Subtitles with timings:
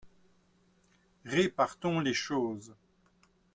[1.27, 2.73] Répartons les choses.